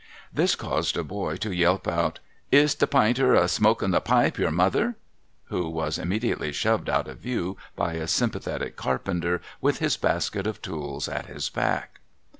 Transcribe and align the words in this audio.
This 0.33 0.55
caused 0.55 0.97
a 0.97 1.03
boy 1.03 1.35
to 1.35 1.53
yelp 1.53 1.87
out,' 1.87 2.17
Is 2.63 2.73
the 2.73 2.87
Pinter 2.87 3.35
a 3.35 3.47
smoking 3.47 3.91
the 3.91 4.01
pipe 4.01 4.39
your 4.39 4.49
mother?' 4.49 4.95
who 5.51 5.69
was 5.69 5.99
immediately 5.99 6.51
shoved 6.51 6.89
out 6.89 7.07
of 7.07 7.19
view 7.19 7.55
by 7.75 7.93
a 7.93 8.07
sympathetic 8.07 8.75
carpenter 8.75 9.41
with 9.61 9.77
his 9.77 9.97
basket 9.97 10.47
of 10.47 10.59
tools 10.59 11.07
at 11.07 11.27
his 11.27 11.49
back. 11.51 11.99